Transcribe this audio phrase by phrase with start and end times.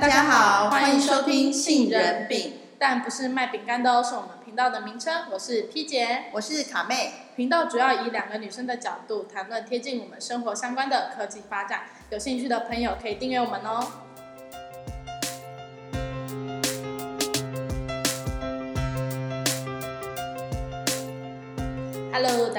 [0.00, 2.38] 大家好，欢迎收听《杏仁饼》，
[2.78, 5.14] 但不是卖饼干的哦，是我们频道的名称。
[5.30, 7.12] 我是 P 姐，我是卡妹。
[7.36, 13.86] 频道主要以两个女生的角度谈论贴近我们生活相关的科技发展，有兴趣的朋友可以订阅我们哦。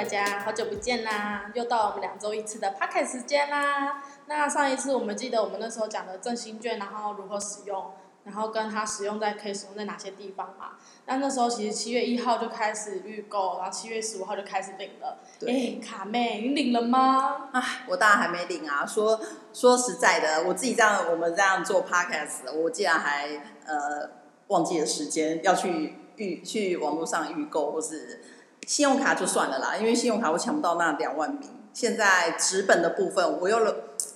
[0.01, 1.51] 大家好久不见啦！
[1.53, 4.01] 又到我们两周一次的 Podcast 时间啦。
[4.25, 7.91] 那上一次我们记得我们那时候讲的振兴券，然后如何使用，
[8.23, 10.71] 然后跟它使用在可以使用在哪些地方嘛？
[11.05, 15.19] 那那时候其实七月一号就开始预购，然后七月十五号就开始领了。
[15.39, 17.49] 对，卡妹，你领了吗？
[17.53, 18.83] 唉，我当然还没领啊！
[18.83, 19.21] 说
[19.53, 23.27] 说实在的，我自己这样，我们这样做 Podcast，我竟然还
[23.67, 24.09] 呃
[24.47, 28.19] 忘记了时间要去预去网络上预购，或是。
[28.67, 31.49] 信用卡就算了啦，因为信用卡我抢不到那两万名。
[31.73, 33.73] 现在纸本的部分，我又了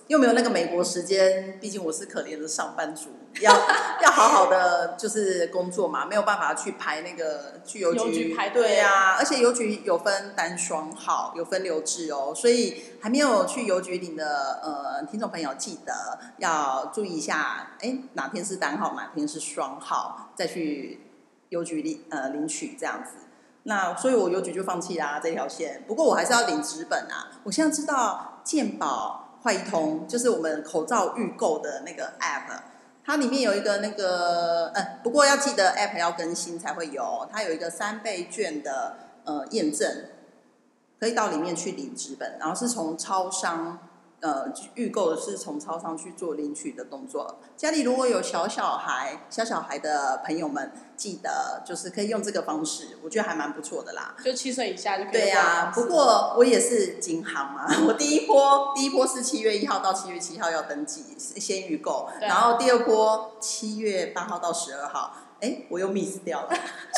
[0.07, 3.49] 又没有那个美国时间，毕竟我是可怜的上班族，要
[4.03, 8.61] 要好好的就是工作嘛，没有办法去排那个去邮局，排队。
[8.61, 20.99] 对啊，而且邮局有分单双号，有分流制哦，所以还没有去邮局领的呃听众朋友，记得要注意一下，哎，哪天是单号，哪天是双号，再去
[21.47, 23.11] 邮局领呃领取这样子。
[23.67, 25.83] 那所以，我邮局就放弃啦这条线。
[25.87, 27.31] 不过，我还是要领纸本啊。
[27.43, 32.59] 我现在知道健保快通，就是我们口罩预购的那个 app，
[33.03, 37.27] 它里面有一个那个，呃，不过要记得 app 要更新才会有。
[37.31, 39.89] 它有一个三倍券的呃验证，
[40.99, 43.79] 可以到里面去领纸本，然后是从超商。
[44.25, 47.37] 呃，预购的是从超商去做领取的动作。
[47.55, 54.15] 家里如果有小小孩、小小孩的朋友们，记得就是可以用这个方式，我觉得还蛮不错的啦。
[54.23, 55.13] 就七岁以下就可以。
[55.13, 65.13] 对呀、啊，不过我也是金行嘛，我第一波第一波是七月一号到七月七号要登记，先预购，然后第二波七月八号到十二号。
[65.41, 66.49] 哎，我又 miss 掉了，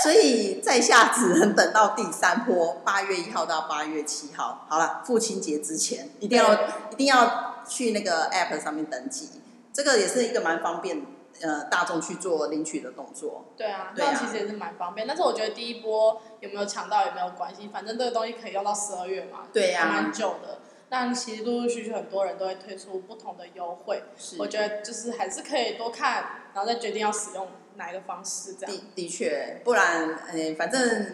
[0.04, 4.66] 所以在下只能等到第三波，八月一号到八月七号。
[4.70, 6.54] 好了，父亲节之前一定要
[6.92, 9.30] 一定要去那个 app 上面登记，
[9.74, 11.06] 这个也是一个蛮方便
[11.42, 13.46] 呃大众去做领取的动作。
[13.58, 15.08] 对啊，这样其实也是蛮方便。
[15.08, 20.60] 但是我觉得第一波有没有抢到也没有关系，反正这个东西可以用到十二月嘛，对呀、啊，蛮久的。
[20.90, 27.46] 但其实陆陆续续很多人都会推出不同的优惠，是我觉得就是还是可以多看，然后再决定要使用
[27.78, 28.76] 哪一个方式这样。
[28.76, 31.06] 的的确，不然，哎，反正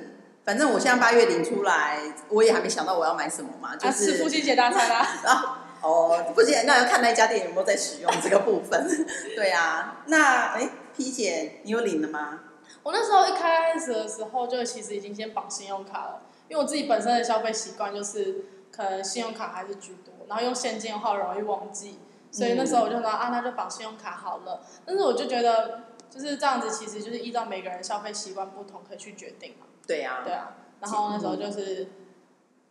[0.44, 5.00] 反正我现在八月领出来，我也还没想到我要买什么嘛，就是、父亲节大餐啦。
[5.26, 8.88] 啊，哦，父亲节那要看那家店有没有在使用这个部分。
[9.36, 12.40] 对啊，那哎，P 姐，你有领了吗？
[12.82, 18.46] 我那时候一开始的时候就其实已经先绑信用卡了，因为我自己本身的消费习惯就是。
[18.76, 22.00] 可能信用卡还是居多，然后用现金的话容易忘记，
[22.32, 24.62] 所以那时候我就说、嗯、啊，那就绑信用卡好了。
[24.84, 25.82] 但是我就觉得
[26.14, 29.66] 就是这样子，其实就是依照每个人消费习惯不同，可以去决定嘛。
[29.88, 30.24] 对呀、啊。
[30.24, 30.54] 对啊。
[30.80, 31.88] 然后那时候就是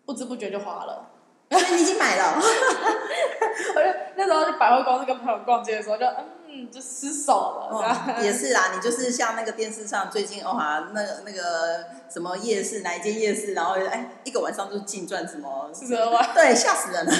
[0.05, 1.09] 不知不觉就花了。
[1.49, 2.35] 你已经买了。
[3.75, 6.25] 我就那时候去百货公司跟朋友逛街的时候就，就嗯，
[6.71, 7.69] 就失手了。
[7.71, 17.13] 哦、也是啦，你就是像那个电视上最近哦哈，那个那个什么夜市，哪一间夜市，然后哎一个晚上就净赚什么四十二万，对，吓死人了。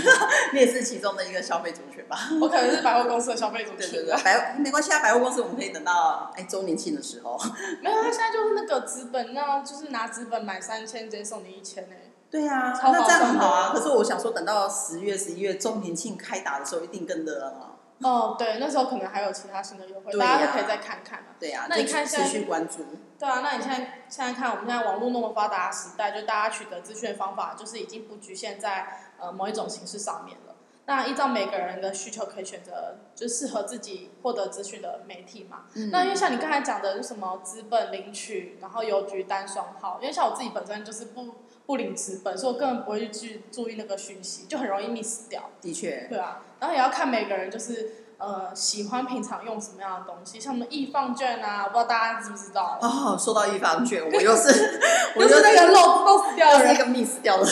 [0.53, 2.19] 你也是其中的一个消费族群吧？
[2.41, 3.91] 我可能是百货公司的消费族群。
[3.91, 7.39] 对对对，百没关系啊，百货公司我们可以等到哎周年庆的时候。
[7.83, 11.97] 没有，他现在就是那个资本，那就是拿资本买三千，直接送你一千呢。
[12.31, 13.73] 对呀、啊，那这样很好啊。
[13.75, 17.72] 可是我想说，等到十月、十一月周年庆开打的时候，一定更热了。
[18.03, 21.29] 哦，对，那时候可能还有其他新的优惠，大家都可以再看看嘛。
[21.39, 22.85] 对呀、啊，那你看现在持续关注。
[23.19, 23.77] 对啊，那你现在
[24.09, 30.55] 现在看，我们现在网络那么发达的时代，就大家取得资讯的方法，就是已经不局限在呃某一种形式上面了。
[30.85, 35.67] 那依照每个人的需求，可以选择就适合自己获得资讯的媒体嘛。
[35.75, 41.35] 嗯、那因为像你刚才讲的，就什么资本领取，然后邮局单双号，因为像我自己本身就是不。
[41.67, 45.51] 不领纸本，所以我根本不会去注意那个讯息，就很容易 miss 掉。
[45.61, 46.07] 的确。
[46.09, 52.79] 对啊，然后也要看每个人，就是呃喜欢平常用什么样的东西，像什么易放券啊，我不知道大家知不知道。
[52.81, 54.81] 哦，说到易放券，我又是，
[55.17, 57.47] 我又是那个漏漏死掉的那个 miss 掉的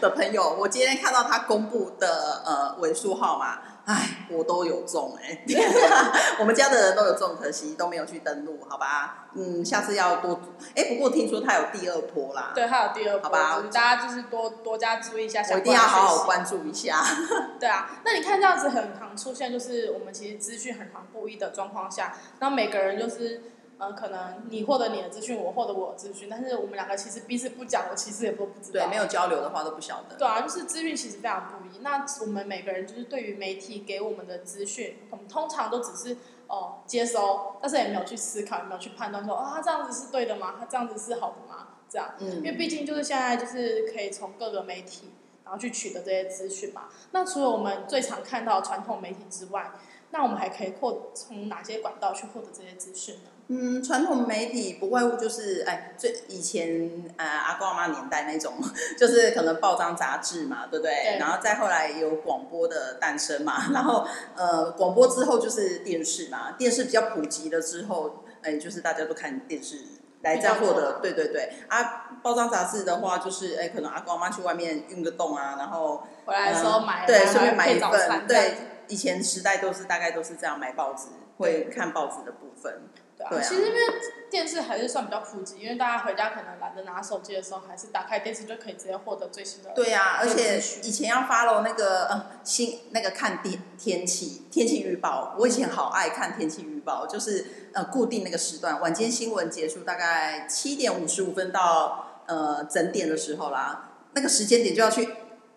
[0.00, 0.56] 的朋友。
[0.58, 3.58] 我今天看到他公布的呃尾数号码。
[3.90, 9.26] 哎，我都有中哎、欸， 我们家的人都有中，可惜都没有去登录，好吧？
[9.34, 10.40] 嗯，下次要多
[10.76, 10.94] 哎、欸。
[10.94, 13.62] 不过听说他有第二波啦，对，他有第二波，好吧？
[13.72, 17.02] 大家就是多多加注意一下，我一定要好好关注一下。
[17.58, 23.42] 对啊，那你看这样子很常出现，就是我们其实资讯很常不一的状况下，那每个人就是。
[23.80, 28.84] 嗯，可能你获得你的资讯，我获得我的资讯，但是我们两个其实彼此不讲，我其实也都不知道。
[28.84, 30.16] 对，没有交流的话都不晓得。
[30.16, 31.80] 对啊，就是资讯其实非常不一。
[31.80, 40.56] 那我们每个人就是对于媒体给我们的资讯，我们通常都只是哦接收，但是也没有去思考，也没有去判断说啊、哦、他这样子是对的吗？
[40.58, 41.68] 他这样子是好的吗？
[41.88, 45.10] 这样，嗯，因为毕竟就是现在就是可以从各个媒体
[45.42, 46.82] 然后去取得这些资讯嘛。
[47.12, 49.72] 那除了我们最常看到传统媒体之外，
[50.12, 53.30] 那我们还可以获从哪些管道去获得这些资讯呢？
[53.52, 58.54] 嗯，传统媒体不外乎就是，哎，最以前呃阿公阿妈年代那种，
[58.96, 60.94] 就是可能报章杂志嘛，对不对？
[60.94, 61.18] 对。
[61.18, 69.78] 然后再后来有广播的诞生嘛， 然后呃广播之后就是电视嘛，电视比较普及了之后，哎，就是大家都看电视
[70.22, 71.52] 来这样获得，对对对。
[71.66, 78.54] 啊，报章杂志的话就是，哎，可能阿公阿妈去外面运个动啊，然后回来的时候买，对，顺便买一份，对。
[78.90, 81.06] 以前时代都是大概都是这样买报纸，
[81.38, 82.82] 会看报纸的部分。
[83.16, 83.80] 对啊，其实因为
[84.30, 89.70] 电视还是算比较普及，因为大家回家可能懒得拿手机的时候，还是打开电视就可以直接获得最新的。
[89.74, 105.08] 对啊，而且以前要 follow 那个呃新那个看天天气天气预报，我以前好爱看天气预报，就是呃固定那个时段，晚间新闻结束大概七点五十五分到呃整点的时候啦，那个时间点就要去。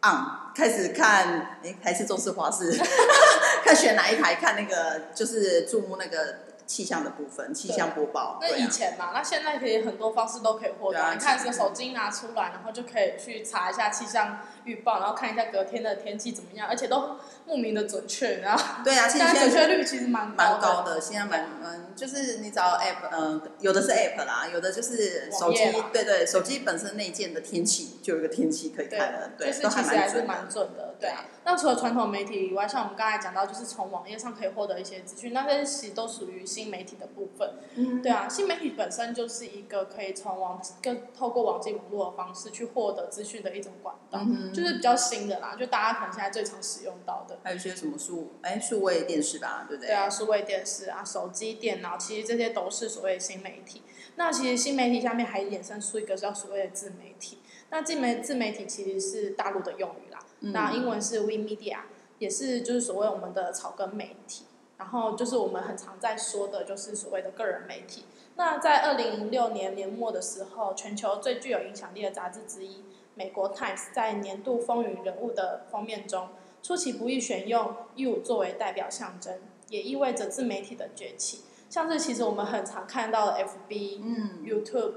[0.06, 2.72] 啊、嗯，开始看，哎，还是中式华视，
[3.64, 6.53] 看选哪一台，看那个就是注目那个。
[6.66, 8.38] 气象的部分，气象播报。
[8.42, 11.00] 那以前嘛，啊、那现在可以很多方式都可以获得。
[11.02, 21.00] 啊、你看，这个手机拿出来，然后就可以去查一下气象预报，然后看一下隔天的天气怎么样，而且都莫名的准确，然后对啊， 现在准确率其实蛮蛮高的。
[21.02, 31.26] 现在蛮嗯，就是你找 app，嗯，有的是 app 啦，有的就是手机，对对，手机本身内建的天气就有一个天气可以看的，对，对就是其实还是蛮准的，对啊。
[31.46, 37.56] 那除了传统媒体以外，像我们刚才讲到，就是从网页上可以获得一些资讯，那些其实都属于新媒体的部分。
[37.76, 47.40] 嗯，对啊，新媒体本身就是一个可以从网跟透过网际网络的方式去获得资讯的一种管道，嗯，就是比较新的啦，就大家可能现在最常使用到的。
[47.44, 49.88] 还有一些什么数哎数位电视吧，对不对？
[49.88, 53.82] 对啊，数位电视啊，手机、电脑，其实这些都是所谓的新媒体。
[54.16, 57.40] 那其实新媒体下面还衍生出一个叫所谓的自媒体。
[57.72, 60.20] 那自媒自媒体其实是大陆的用语啦。
[60.42, 61.78] 那英文是 We Media，
[62.20, 64.44] 也是就是所谓我们的草根媒体，
[64.78, 68.06] 然后就是我们很常在说的，就是所谓的个人媒体。
[68.36, 72.84] 那在二零零六年年末的时候，全球最具有影响力的杂志之一，
[73.14, 76.30] 美国 Times 在年度风云人物的封面中，
[76.64, 79.40] 出其不意选用 You 作为代表象征，
[79.70, 81.42] 也意味着自媒体的崛起。
[81.70, 84.94] 像是其实我们很常看到的 FB、嗯、YouTube、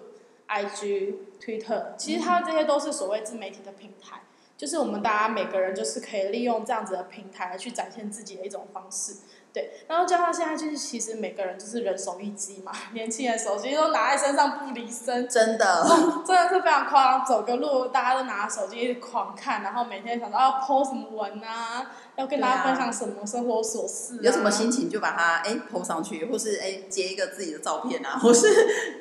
[0.49, 4.23] IG、Twitter，其实它这些都是所谓自媒体的平台。
[4.57, 9.17] 就是我们大家每个人就是可以利用这样子的平台来去展现自己的一种方式，
[9.57, 9.71] 对。
[9.89, 15.87] 然后加上现在就是其实每个人就是人手一机嘛，年轻人手机都拿在身上不离身，真的，
[16.27, 17.25] 真的是非常夸张。
[17.25, 21.91] 走个路大家都拿着手机狂看，然后每天想到要 po 什么文啊。
[22.17, 24.19] 要跟大家分享什么生活琐事？
[24.23, 28.49] 有什么心情就把它哎 po 上去，或是哎截一个自己的照片啊，或是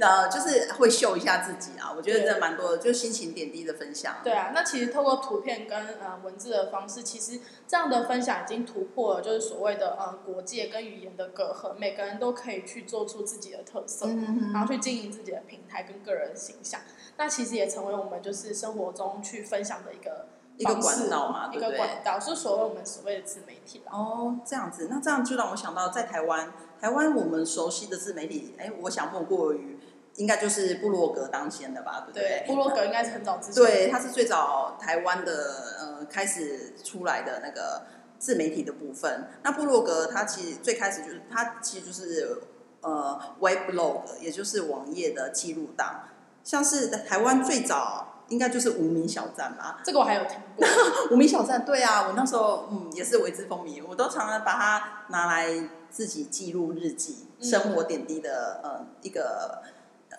[0.01, 1.94] 呃就是会秀一下自己啊。
[1.95, 4.17] 我觉得真的蛮多的，就心情点滴的分享。
[4.23, 16.81] 对啊，那其实透过图片跟呃文字的方式，其实这样的分享已经突破了就是所谓的呃国界跟语言的隔阂，每个人都可以去做出自己的特色，嗯、然后去经营自己的平台跟个人形象。
[17.17, 20.25] 那其实也成为我们就是生活中去分享的一个。
[20.57, 21.67] 一个管道嘛，对不对？
[21.67, 23.81] 一个管道是所谓我们所谓的自媒体。
[23.89, 29.77] 哦，这样子，那这样就让我想到，在台湾，台湾我们熟悉的自媒体，哎，我想莫过于
[30.15, 32.45] 应该就是部落格当先的吧，对不对？
[32.45, 33.55] 对，部落格应该是很早之前。
[33.55, 35.33] 对，它是最早台湾的
[35.79, 37.83] 呃开始出来的那个
[38.17, 39.27] 自媒体的部分。
[39.43, 42.41] 那部落格它其实最开始就是它其实就是
[42.79, 46.03] 呃 web blog，也就是网页的记录档，
[46.45, 48.13] 像是台湾最早。
[48.29, 50.67] 应该就是无名小站吧，这个我还有听过。
[51.12, 55.48] 无名小站，对啊，我那时候嗯也是为之风靡，我都常常把它拿来
[55.89, 59.62] 自己记录日记、嗯、生活点滴的呃一个。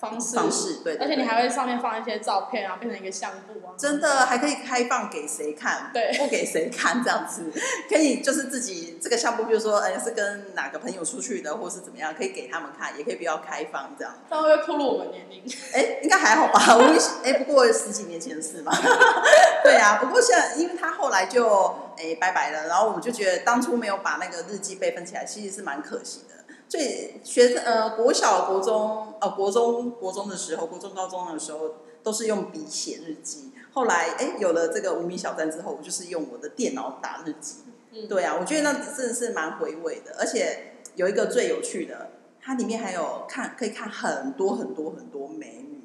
[0.01, 3.73] 方式，方式对，而且你还会上面放一些照片啊，变成一个相簿啊。
[3.77, 5.91] 真的，还可以开放给谁看？
[5.93, 7.51] 对，不给谁看这样子，
[7.89, 14.15] 可以就是自己这个相簿，比如说，哎，是跟哪个朋友出去的，或是怎么样，可以给他们看，也可以不要开放这样。
[14.29, 15.43] 那会不会暴露我们年龄？
[15.73, 16.77] 哎，应该还好吧。
[16.77, 16.83] 我
[17.25, 18.73] 哎，不过十几年前的事嘛。
[19.65, 21.47] 对啊，不过现在，因为他后来就
[21.99, 26.46] 哎拜拜了，然后我就觉得当初没有把那个日记备份起来，其实是蛮可惜的。
[26.69, 33.53] 所以学生呃国小国中呃国中国中的时候，国中高中的时候都是用笔写日记。
[33.73, 37.57] 后来哎有了这个无名小站之后，我就是用我的电脑打日记。
[37.93, 40.17] 嗯，对啊，我觉得那真的是蛮回味的。
[40.19, 45.76] 而且有一个最有趣的，它里面还有看可以看很多很多很多美女。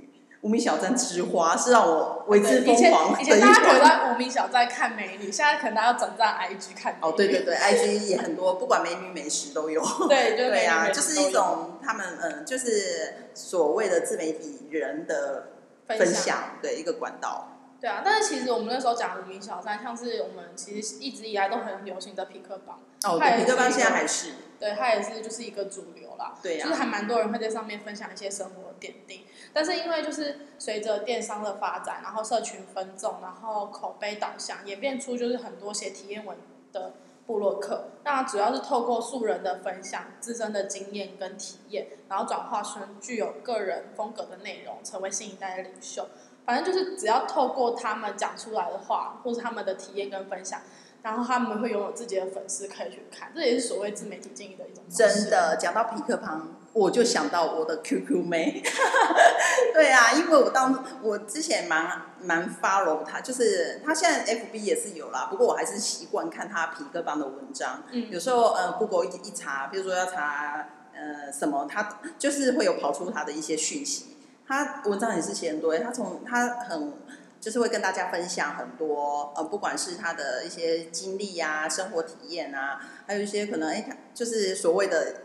[0.42, 3.22] 无名小站之花是让我为之疯狂的。
[3.22, 7.14] 以前大家可能在无名小站看美女，现在可能大家要转战 IG 看美女。
[7.14, 9.82] 哦，对对对，IG 也很多，不管美女美食都有。
[10.10, 15.50] 对，就对啊，就是一种他们嗯，就是所谓的自媒体人的
[15.88, 17.48] 分享，对一个管道。
[17.80, 22.80] 对啊，但是其实我们那时候讲无名小站，像是我们其实一直以来都很流行的痞客邦。
[23.04, 24.30] 哦，对，痞客邦现在还是。
[24.60, 26.36] 对，它也是就是一个主流啦。
[26.44, 26.70] 对呀、啊。
[26.70, 36.38] 就是还蛮多人会在上面分享一些生活的点滴，但是因为就是随着电商的发展，然后社群分众，然后口碑导向，演变出就是很多写体验文
[36.72, 36.94] 的
[37.26, 37.90] 部落客。
[38.04, 46.08] 那主要是透过素人的分享自身的经验跟体验，然后转化成具有个人风格的内容，成为新一代的领袖。
[46.44, 50.60] 反正就是只要透过他们讲出来的话，或是他们的体验跟分享，
[51.04, 54.84] 然后他们会拥有自己的粉丝可以去看，这也是所谓自媒体经营的一种。
[54.90, 58.64] 真的，讲到皮克旁，我就想到我的 QQ 妹。
[59.74, 67.84] 对啊，因为我当我之前蛮蛮 follow 他，就是他现在 FB 也是有啦，不过我还是习惯看他皮哥帮的文章。
[67.92, 68.10] 嗯。
[68.10, 74.18] 有时候呃，Google 一一查，比如说要查呃什么，他就是会有跑出他的一些讯息。
[74.48, 76.94] 他文章也是写很多，他从他很
[77.40, 85.16] 就是会跟大家分享很多，呃，不管是他的一些经历呀、啊、生活体验啊，还有一些可能哎，就是所谓的，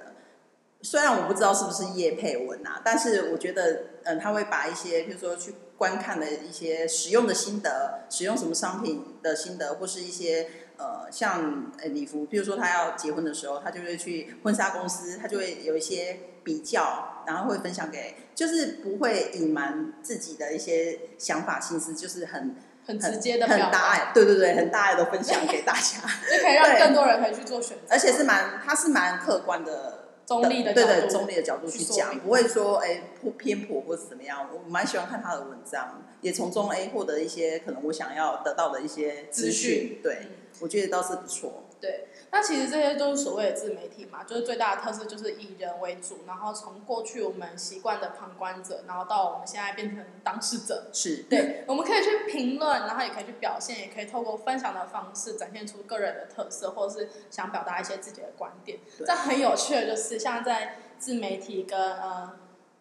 [0.87, 3.73] 虽然我不知道是不是叶佩文啊，但是我觉得，
[4.05, 10.49] 嗯、呃，他会把一些，比如说去观看的一些使用的心得，使用什么商品的心得，或是一些。
[10.78, 22.55] 呃，像呃礼服，比如说他要结婚的时候，他就会去婚纱公司，他就会有一些比较，然后会分享给，就是不会隐瞒自己的一些想法心思，就是很
[22.87, 25.99] 很直接的很大爱，对对对，很大爱的分享给大家，
[26.31, 33.04] 就可以让更多人可以去做选择，而且是蛮，他是蛮客观的，中立的，对对，中立的角度去讲，不会说哎
[33.38, 40.18] 偏颇或者怎么样，我蛮喜欢看他的文章，也从中哎获得一些可能我想要得到的一些资讯，对。
[40.23, 41.64] 嗯我觉得倒是不错。
[41.78, 42.06] 对，
[42.37, 50.88] 那其实这些都是所谓的自媒体嘛，就是最大的特色就是以人为主，然后从过去我们习惯的旁观者，然后到我们现在变成当事者。
[50.93, 51.25] 是。
[51.31, 58.81] 对，我们可以去评论，然后也可以去表现，也可以透过分享的方式展现出个人的特色，或者是想表达一些自己的观点。
[58.99, 62.33] 这很有趣的就是，像在自媒体跟呃，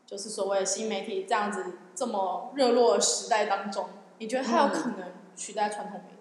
[0.05, 6.14] 就是所谓的新媒体这样子这么热络的时代当中，你觉得它有可能取代传统媒体？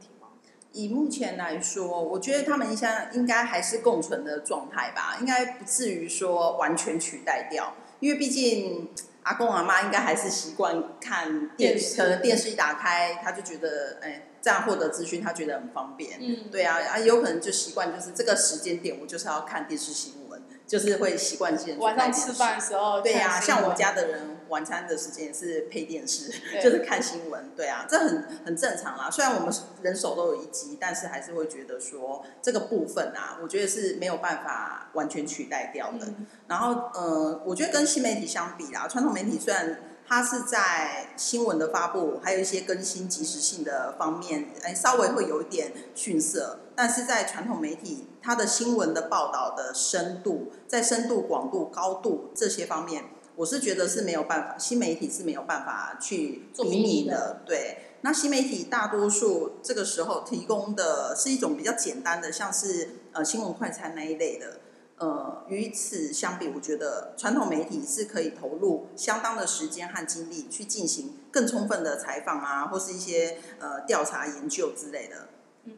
[0.74, 7.74] 以目前来说，我觉得他们现在应该还是共存的状态吧，应该不至于说完全取代掉。
[8.00, 8.90] 因为毕竟
[9.22, 16.18] 阿公阿妈应该还是习惯看电视，可能电视一打开，他就觉得，哎，这样获得资讯，他觉得很方便。
[16.20, 23.00] 嗯，对啊，啊，有可能就习惯就是这个时间点，我就是要看电视新闻，就是会习惯性晚上吃饭的时候。
[23.00, 24.33] 对呀、啊，像我家的人。
[24.54, 26.30] 晚餐的时间也是配电视，
[26.62, 29.11] 就是看新闻，对啊，这很很正常啦。
[29.11, 36.06] 虽然我们人手都有一机，但是还是会觉得说这个部分啊，我觉得是没有办法完全取代掉的。
[36.06, 53.02] 嗯、然后，呃，我觉得跟新媒体相比啦，传统媒体虽然它是在新闻的发布，还有一些更新及时性的方面，哎，稍微会有一点逊色，但是在传统媒体，它的新闻的报道的深度，在深度、广度、高度这些方面。
[53.36, 57.42] 我是觉得是没有办法，新媒体是没有办法去比拟的。
[57.44, 64.60] 对，那新媒体大多数这个时候提供的是一种比较简单的，像是呃新闻快餐那一类的。
[64.96, 75.28] 呃，与此相比，我觉得传统媒体是可以投入相当的时间和精力去进行更充分的采访啊，或是一些呃调查研究之类的。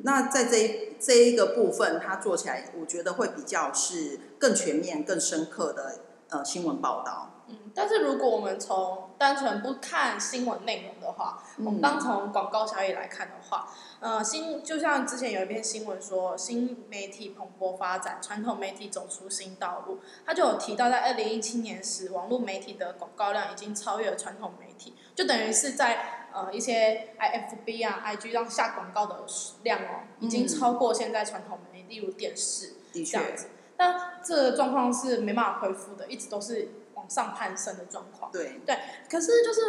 [0.03, 7.33] 那在这一这一个部分，它做起来，我觉得会比较是更全面、更深刻的呃新闻报道。
[7.77, 13.69] 嗯，但是如果我们从单纯不看新闻内容的话，嗯、我们当从广告效益来看的话，
[14.01, 29.25] 呃，新就像之前有一篇新闻说，新媒体蓬勃发展，传统媒体走出新道路，他就有提到在二零一七年时，网络媒体的广告量已经超越了传统媒体，就等于是在呃一些 IFB 啊、IG 上下广告的
[29.63, 33.49] 量哦，已经超过现在传统媒体，例如电视这样子。
[33.79, 36.69] 但这个状况是没办法恢复的，一直都是。
[37.09, 38.61] 上攀升的状况，对。
[38.67, 38.77] 对，
[39.09, 39.61] 可是就是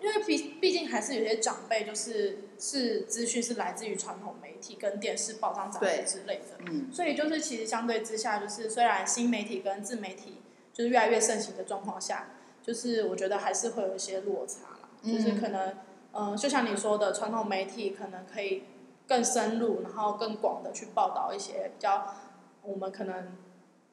[0.00, 12.30] 因为毕毕竟还是有些长辈，就是是资讯是来自于传统媒体跟电视、报章、杂志之类的，嗯，所以就是其实相对之下，就是虽然新媒体跟自媒体就是越来越盛行的状况下，
[12.62, 15.70] 就是我觉得还是会有一些落差啦，嗯、就是可能
[16.12, 18.64] 嗯、呃，就像你说的，传统媒体可能可以
[19.06, 22.14] 更深入，然后更广的去报道一些比较
[22.62, 23.36] 我们可能。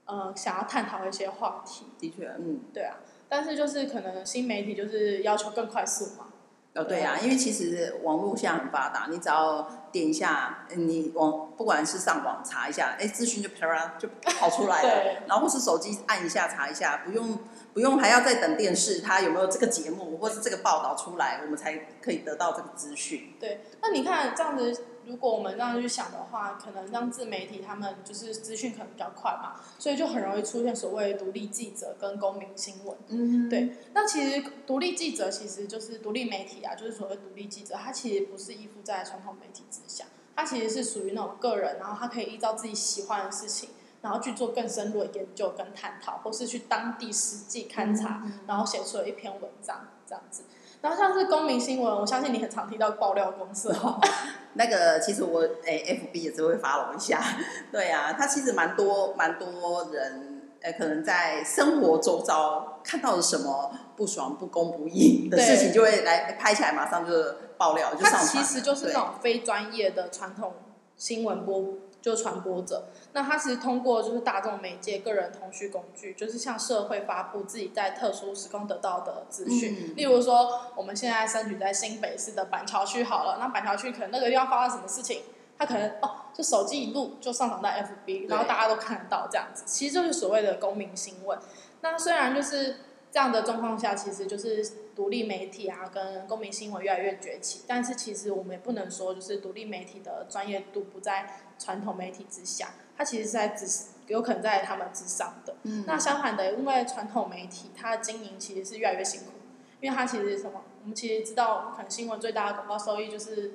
[0.06, 2.98] 呃，想要探讨一些话题，的确，嗯，对啊，
[3.30, 6.28] 但是就是可能新媒体就是要求更快速嘛。
[6.76, 17.40] 哦，对啊，因为其实网络现在很发达，你只要点一下，你网不管是上网查一下，哎，资讯就啪啦就跑出来了，对然后或是手机按一下查一下，不用
[17.74, 23.36] 不用还要再等电视它有没有这个节目或是这个报道出来，我们才可以得到这个资讯。
[23.40, 24.86] 对，那你看这样子。
[25.06, 32.98] 如果我们这样去想的话，可能让自媒体他们就是资讯可能比较快嘛，所以就很容易出现所谓独立记者跟公民新闻。
[33.08, 33.76] 嗯，对。
[33.94, 40.06] 那其实独立记者其实就是独立媒体啊，就是所谓独立记者，他其实不是依附在传统媒体之下，
[40.36, 43.70] 他其实是属于那种个人，然后他可以依照自己喜欢的事情，
[44.02, 50.44] 然后去做更深入的研究跟探讨，或是去当地实际勘察，嗯、然后写出了一篇文章这样子。
[50.84, 53.98] 然后像是公民新闻，我相信你很常提到爆料公司哦。
[54.56, 57.24] 那个其实我诶、欸、FB 也是会 follow 一下，
[57.72, 67.14] 对啊，他其实蛮多蛮多人诶、欸，可能在生活周遭看到了什么不爽、不公不义的事情，就会来拍起来，马上就
[67.58, 70.54] 爆料，就上其实就是那种非专业的传统
[70.98, 71.64] 新闻播。
[72.04, 72.84] 就传播者，
[73.14, 79.92] 那他其实通过就是大众媒介、个人通讯工具，就是向社会发布自己在特殊时空得到的资讯。
[79.92, 85.22] 嗯、例如说，我们现在身处在新北市的板桥区好了，那板桥区可能那个地方发生什么事情，
[85.58, 91.40] 他可能哦，就手机一录就上传到 FB，然后大家都看得到这样子，其实就是所谓的公民新闻。
[91.80, 92.76] 那虽然就是。
[93.14, 97.62] 这样的状况下，其实就是独立媒体啊，跟公民新闻越来越崛起。
[97.68, 101.30] 但是其实我们也不能说，就是独立媒体的专业度不在
[101.64, 103.66] 传统媒体之下，它其实是在只
[104.08, 105.56] 有可能在他们之上的。
[105.64, 105.84] 嗯。
[105.88, 109.32] 那相反的，因为传统媒体它的经营其实是越来越辛苦，
[109.80, 110.62] 因为它其实是什么？
[110.82, 113.54] 我们其实知道，可能新闻最大的广告收益就是。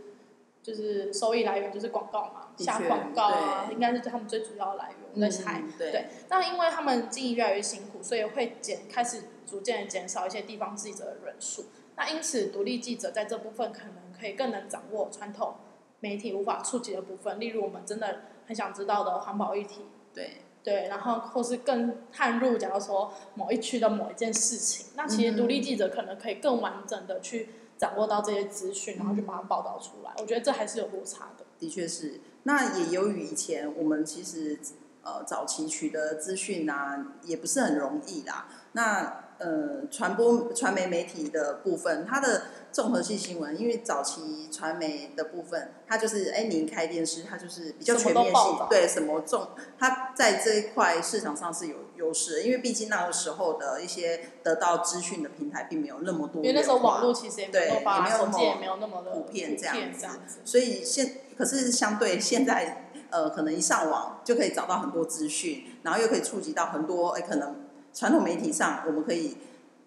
[0.61, 4.99] 就是收益来源就是广告嘛，下广告啊，应该是他们最主要的来源。
[5.15, 6.09] 我在猜，对。
[6.29, 11.67] 那因为他们经营越来越辛苦，所以会减，开始逐渐减少一些地方记者的人数。
[11.97, 15.55] 那因此，独立记者在这部分可能可以更能掌握传统
[16.00, 19.83] 媒体无法触及的部分，例如我们真的很想知道的环保议题。
[20.14, 20.42] 对。
[20.64, 27.51] 对，然后或是更探入，假如说某一区的某一件事情，那其实独立记者可能可以更完整的去。
[27.79, 30.11] 掌握到这些资讯，然后就把它报道出来。
[30.11, 31.44] 嗯、我觉得这还是有落差的。
[31.61, 34.59] 的确是，那也由于以前我们其实
[35.05, 38.49] 呃早期取得资讯啊，也不是很容易啦。
[38.73, 42.42] 那呃传播传媒媒体的部分，它的。
[42.70, 49.48] 综合性新闻，因为早期传媒的部分，它就是哎，你开电视，它就是比较全面性，对什么重，
[49.79, 67.57] 它在这一块市场上是有优势，因为毕竟那个时候的一些得到资讯的平台并没有那么多，因为那时候网络其实也没有那么普遍，也没有那么普遍这样子，所以现可是相对现在呃，可能一上网就可以找到很多资讯，然后又可以触及到很多哎，可能
[67.99, 69.37] 传统媒体上我们可以。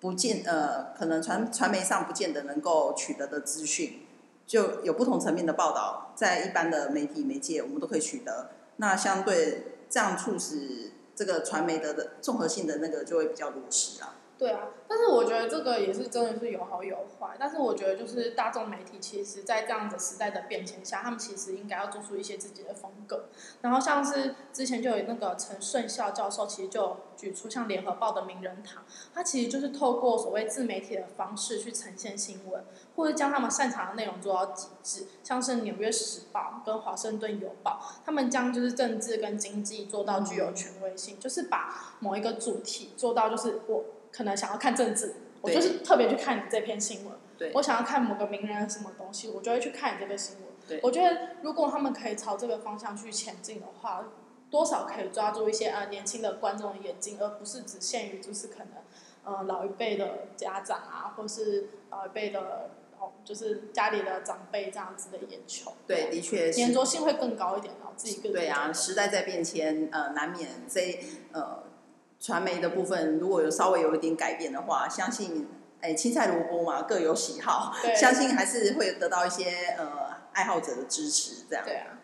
[0.01, 3.99] 不见呃，可能传传媒上不见得能够取得的资讯，
[4.47, 8.49] 就有不同层面的报道，在一般的媒体媒介我们都可以取得。
[8.77, 14.15] 那相对这样促使这个传媒的的综合性的那个就会比较如实了。
[14.41, 17.35] 对啊，但是我觉得这个也是真的是有好有坏。
[17.37, 23.25] 但是我觉得就是大众媒体，其实，在这样的时代的变迁下，他们其实应该要做出一些自己的风格。
[23.61, 32.63] 然后像是之前就有那个陈顺孝教授，其实就举出像联合报的名人堂，他其实就是透过所谓自媒体的方式去呈现新闻，
[32.95, 35.05] 或者将他们擅长的内容做到极致。
[35.23, 43.83] 像是纽约时报跟华盛顿邮报，他们将就是政治跟经济做到具有权威性，就是把某一个主题做到就是我。
[44.11, 47.13] 可能想要看政治，我就是特别去看你这篇新闻。
[47.37, 50.45] 对我想要看某个名人什么东西，我就会去看你这个新闻。
[50.67, 54.05] 对我觉得如果他们可以朝这个方向去前进的话，
[54.51, 58.67] 多少可以抓住一些呃年轻的观众的眼睛，而不是只限于就是可能
[59.23, 62.69] 呃老一辈的家长啊，或是老一辈的
[62.99, 65.73] 哦就是家里的长辈这样子的眼球。
[65.87, 66.59] 对，的确是。
[66.59, 70.99] 黏着性会更高一点，然后自己更对啊，时代在变迁，呃，难免这
[71.31, 71.63] 呃。
[72.21, 75.47] 传媒的部分如果有稍微有一点改变的话，相信
[75.81, 81.65] 哎青菜萝卜嘛各有喜好，相信还是会得到一些呃爱好者的支持这样。
[81.65, 81.97] 对啊。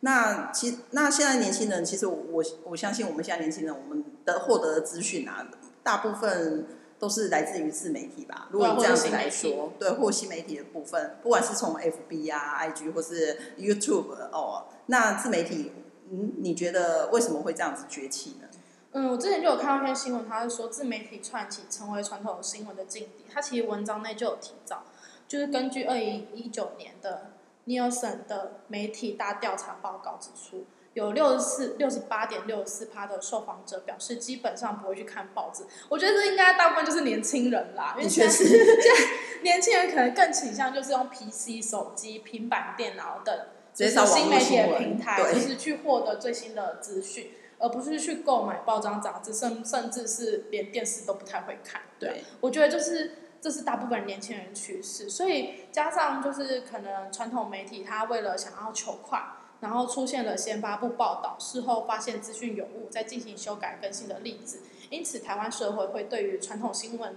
[0.00, 5.48] 那其那现在年轻人其实我我相信我们现在年轻人我们的获得的资讯啊，
[5.82, 6.66] 大部分
[6.98, 8.48] 都是来自于自媒体吧。
[8.50, 15.72] 如果你这样子来说，对或新媒体的部分，不管是从 FB 啊、IG 或是 YouTube 哦，那自媒体
[16.10, 18.48] 嗯你觉得为什么会这样子崛起呢？
[18.92, 23.24] 嗯，我之前就有看到一篇新闻，他是说自媒体串起成为传统新闻的劲敌。
[23.32, 24.84] 他其实文章内就有提到，
[25.26, 27.32] 就是根据二零一九年的
[27.66, 35.64] Nielsen 的媒体大调查报告指出，有六十四、六十八点六十四趴的受访者表示，基本上不会去看报纸。
[35.88, 43.34] 我觉得这应该大部分就是年轻人啦，因为现在 现在年轻人可能更倾向就是用 PC、手机、平板电脑等，
[43.72, 47.30] 就是新媒体的平台，就是去获得最新的资讯，
[47.62, 51.80] 而不是去购买报章杂志，甚甚至是连电视都不太会看。
[51.98, 59.22] 对，对我觉得就是这是大部分年轻人趋势，所以加上就是可能传统媒体它为了想要求快。
[59.60, 64.58] 然后出现了先发布报道，事后发现资讯有误，再进行修改更新的例子。
[64.90, 67.14] 因此，台湾社会会对于传统新闻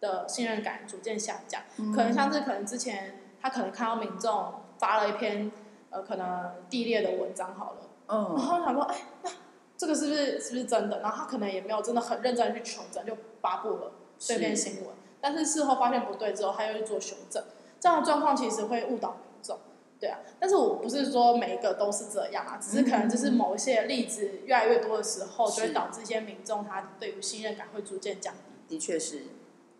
[0.00, 1.62] 的信任感逐渐下降。
[1.76, 5.52] 嗯、可能像是可能之前他可能看到民众发了一篇
[5.90, 9.30] 呃可能地裂的文章好了，嗯，然后想说哎，那
[9.76, 11.00] 这个是不是是不是真的？
[11.00, 14.94] 然后他可能也没有真的很认真去求证，就发布了这篇新闻。
[15.20, 17.42] 但是事后发现不对之后，他又去做修正。
[17.78, 19.58] 这样的状况其实会误导民众。
[19.98, 28.76] 对啊，但是我不是说每一个都是这样啊，只是可能就是某一些例子越来越多的时候，就会导致一些民众他对于信任感会逐渐降低。
[28.76, 29.22] 的确是。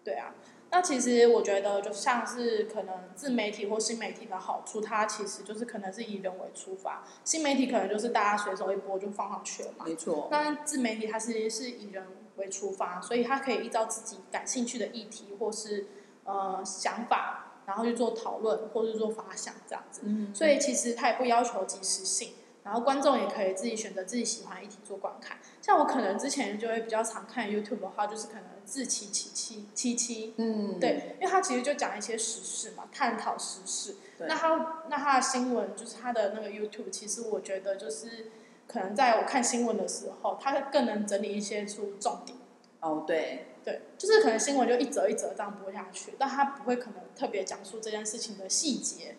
[0.02, 0.34] 对啊，
[0.70, 9.84] 那其实我觉得就像是可能自媒体或新媒体的好处，它其实就是可能是以人为出发，新媒体可能就是大家随手一播就放上去了嘛。
[9.86, 10.28] 没错。
[10.30, 12.04] 那自媒体它其实是以人
[12.36, 15.86] 为出发，所以它可以依照自己感兴趣的议题或是
[16.24, 17.42] 呃想法。
[17.66, 22.34] 然后去做讨论，或者是做发想这样子，嗯、所以其实它也不要求即时性。
[22.66, 25.38] 然后观众也可以自己选择自己喜欢的议题做观看。
[25.62, 33.94] 像我可能之前就会比较常看 YouTube 的话，就是可能自七七七七七，嗯，对，因为它其实就讲一些时事嘛，探讨时事。
[34.18, 38.32] 那他那他的新闻就是他的那个 YouTube，其实我觉得就是
[38.66, 42.36] 可能在我看新闻的时候，它更能整理一些出重点。
[42.80, 43.46] 哦，对。
[43.66, 49.16] 对，就是可能新闻就一则一则这样播下去，但他不会可能特别讲述这件事情的细节。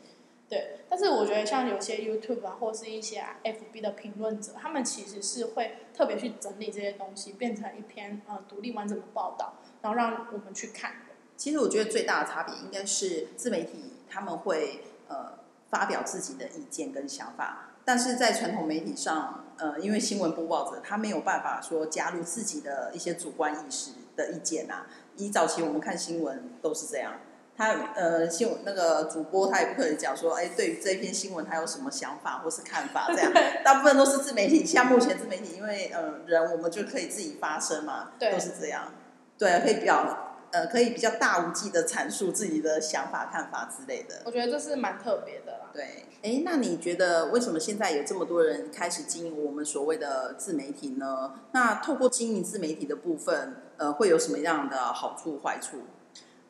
[0.50, 10.94] 对，但是我觉得像有些 YouTube 啊，或是一些 FB 的评论者，他们其实是会特别去整理这些东西，变成一篇呃独立完整的报道，然后让我们去看。
[11.36, 15.34] 其实我觉得最大的差别应该是自媒体他们会呃
[15.70, 23.92] 发表自己的意见跟想法，但是在传统媒体上，呃，因为新闻播报者他没有办法说加入自己的一些主观意识。
[24.18, 27.14] 的意见啊，以早期我们看新闻都是这样，
[27.58, 33.32] 他呃新闻那个主播他也不可能讲说，哎，对于这篇新闻他有什么想法或是看法这样，
[33.66, 38.94] 大部分都是自媒体，像目前自媒体，因为呃人我们就可以自己发声嘛，对都是这样，
[39.38, 45.72] 对，可以比较呃可以比较大无忌的阐述自己的想法看法之类的，我觉得这是蛮特别的啦。
[45.74, 51.34] 对，哎，那你觉得为什么现在有这么多人开始经营我们所谓的自媒体呢？
[51.54, 53.64] 那透过经营自媒体的部分。
[53.80, 55.78] 呃，会有什么样的好处坏处？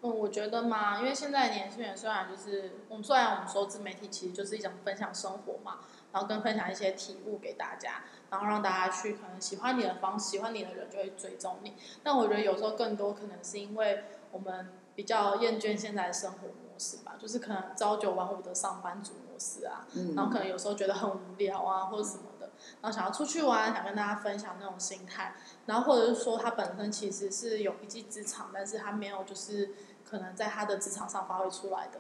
[0.02, 5.80] 嗯，我觉得嘛，因为现在年轻人虽然就是，我们虽然我们说自媒体其实就是一种分享生活嘛，
[6.12, 11.74] 然后跟分享一些体悟给大家，然后让大家去可能喜欢你的方，喜欢你的人就会追踪你。
[12.04, 22.37] 但我觉得有时候更多可能是因为我们比较厌倦现在的生活模式吧，就是可能朝九晚五的上班族模式啊，嗯、然后可能有时候觉得很无聊啊，或者什么的，
[22.82, 25.34] 然后想要出去玩，想跟大家分享那种心态。
[25.66, 29.72] 然后或者是说他本身其实是有一技之长，但是他没有就是
[30.04, 32.00] 可能在他的职场上发挥出来的，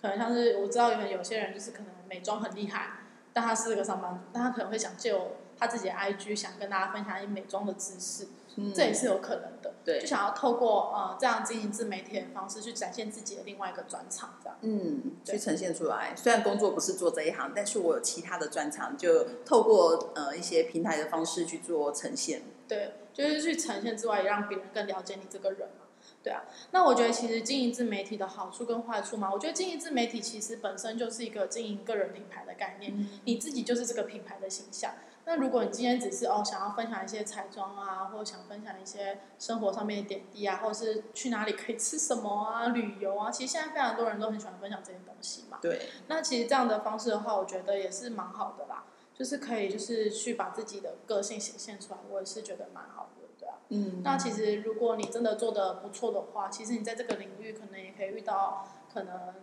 [0.00, 2.90] 可能像是我知道有有些人就是可能美妆很厉害，
[3.32, 16.14] 但他是个上班族，但他可能会想就他自己的 IG 想跟大家分享一些美妆的知识，嗯、这也是有可能的，对，就想要透过呃这样经营自媒体的方式去展现自己的另外一个专长，这样，嗯，去呈现出来。
[16.16, 22.94] 虽然工作不是做这一行，但是我有其他的专长，就透过呃一些平台的方式去做呈现，对。
[23.12, 25.84] 就是去呈现之外，也让别人更了解你这个人嘛，
[26.22, 26.44] 对啊。
[26.70, 34.94] 那我觉得其实经营自媒体的好处跟坏处嘛，我觉得经营自媒体其实本身就是一个经营个人品牌的概念，嗯、你自己就是这个品牌的形象。
[35.24, 45.58] 那如果你今天只是哦想要分享一些彩妆啊，或者想分享一些生活上面的点滴啊，或者是去哪里可以吃什么啊，旅游啊，其实现在非常多人都很喜欢分享这些东西嘛。
[45.62, 45.88] 对。
[46.08, 48.84] 那其实这样的方式的话，我觉得也是蛮好的啦。
[49.14, 53.54] 就是可以，就是去把自己的个性显现出来，我也是觉得蛮好的，对啊。
[53.68, 54.02] 嗯。
[54.02, 59.34] 那其实，如果你真的做的不错的话，其实你在这个领域可能也可以遇到可能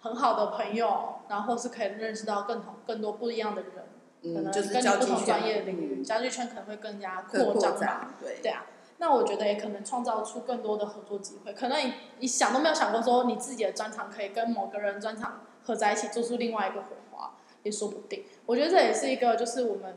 [0.00, 3.86] 很好的朋友，然后是可以认识到更好更多不一样的人，
[4.22, 8.14] 嗯、可能跟你不同专业的领域，交际圈可能会更加扩张吧。
[8.20, 8.38] 对。
[8.42, 8.66] 对啊。
[8.98, 17.32] 那我觉得也可能创造出更多的合作机会，可能你你想都没有想过说你自己的专长可以跟某个人专长合在一起，做出另外一个火花。
[17.64, 19.96] 也说不定，我觉得这也是一个，就是我们，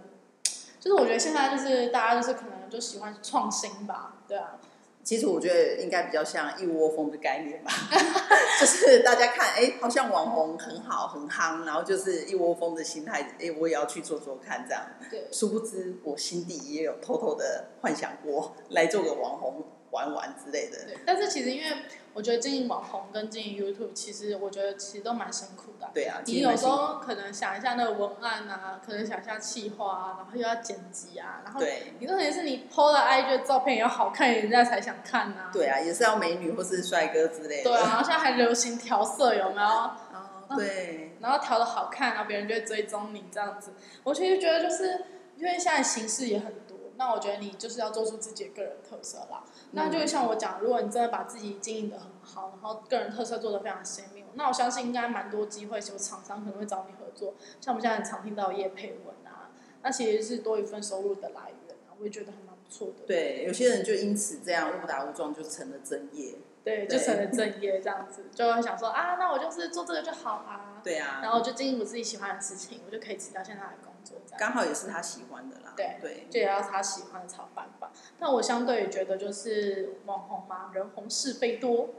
[0.80, 4.60] 就是我觉得现在就是大家就是可能就喜欢创新吧，对啊，
[5.06, 7.72] 其实我觉得应该比较像一窝蜂的概念吧，
[8.60, 14.84] 就是大家看，哎，好像网红很好很夯，然后就是一窝蜂的心态，哎，我也要去做做看这样。
[15.12, 15.28] 对。
[15.32, 19.64] 殊不知，我心底也有偷偷的幻想过来做个网红
[19.96, 20.84] 玩玩之类的。
[20.86, 20.98] 对。
[21.06, 21.78] 但是其实因为。
[22.16, 25.90] 我觉得经营网红跟经营 YouTube，其实我觉得其实都蛮辛苦的。
[25.94, 31.62] 对啊，你有时候可能想一下那个文案啊，可能想一下企划啊，然后又要剪辑啊，然后
[32.00, 35.50] 你重点是你 PO 了 IG 的照片也要好看，人家才想看啊。
[35.52, 37.64] 对啊，也是要美女或是帅哥之类的。
[37.70, 39.68] 对啊，然后现在还流行调色，有没有？
[39.68, 41.18] 哦，对。
[41.20, 43.74] 然后调的好看，然后别人就会追踪你这样子。
[44.06, 45.04] 我其实觉得就是
[45.36, 46.65] 因为现在形式也很多。
[46.98, 49.44] 那我觉得你就是要做出自己的个人特色啦。
[49.72, 57.36] 那就像我讲，如果你真的把自己经营的很好，然后个人特色做的非常鲜明，那我相信应该蛮多机会，有厂商可能会找你合作。
[57.60, 63.06] 像我们现在很常听到叶佩文啊，那其实是多一份收入的来源啊，我也觉得还蛮不错的。
[63.06, 66.36] 对，有些人就因此这样误打误撞就成了正业。
[66.64, 70.82] 对，就成了正业这样子，就会想说啊，那我就是做这个就好啊。
[70.84, 71.20] 对啊。
[71.22, 74.22] 然后就经营我自己喜欢的事情，我就可以辞掉现在的工作。
[74.38, 75.74] 刚好也是他喜欢的啦。
[75.76, 76.28] 对对。
[76.30, 77.92] 就也要他喜欢的才有办法。
[78.20, 81.90] 但我相对于觉得就是网红嘛，人红是非多，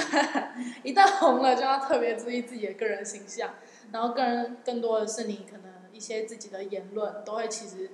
[0.82, 3.54] 一旦红了就要特别注意自己的个人形象，
[3.92, 7.90] 然后个人更多的是你可能一些自己的言论都会其实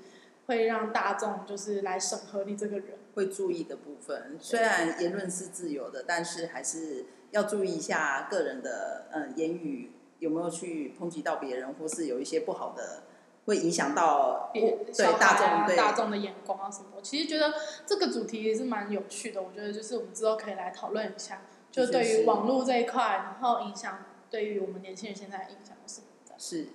[0.47, 2.99] 会让大众就是来审核你这个人。
[3.17, 13.05] 会注意的部分，虽然言论是自由的，但是还是要注意一下个人的呃言语有没有去抨击到别人，或是有一些不好的，
[13.47, 16.87] 会影响到对大众对大众的眼光啊什么。
[16.97, 17.55] 我其实觉得
[17.87, 26.07] 这个主题也是蛮有趣的，我觉得就是我们之后可以来讨论一下，就对于网络这一块，然后影响对于我们年轻人现在的影响是什么？
[26.37, 26.69] 是。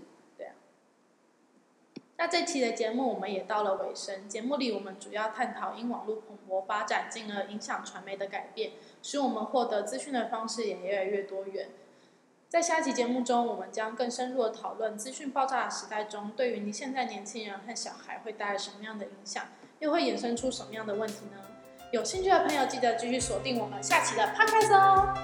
[2.17, 4.29] 那这期的节目我们也到了尾声。
[4.29, 11.69] 节目里我们主要探讨因网络蓬勃发展，进而影响传媒的改变，使我们获得资讯的方式也越来越多元。
[12.52, 19.46] 在下期节目中，我们将更深入的讨论资讯爆炸的时代中，对于你现在年轻人和小孩会带来什么样的影响，
[19.80, 21.38] 又会衍生出什么样的问题呢？
[21.94, 25.16] 有兴趣的朋友记得继续锁定我们下期的 Podcast 哦。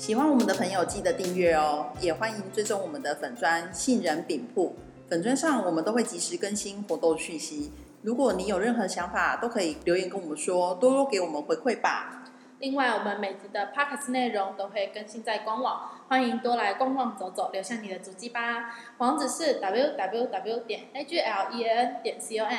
[0.00, 4.74] 喜欢我们的朋友记得订阅哦，也欢迎追踪我们的粉专杏仁饼铺。
[5.08, 7.72] 粉砖上我们都会及时更新活动讯息。
[8.02, 12.22] 如果你有任何想法，都可以留言跟我们说，多多给我们回馈吧。
[12.58, 18.74] 另外，我们每集的 Podcast 内容都会更新在官网，欢迎多来逛逛走走，留下你的足迹吧。
[18.98, 22.54] 网址是 www 点 aglen 点 com。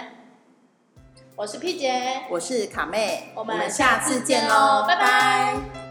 [1.35, 5.84] 我是 P 姐，我是卡妹，我们下次见喽，拜拜。